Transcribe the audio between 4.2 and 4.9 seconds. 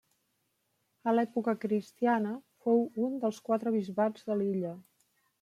de l'illa.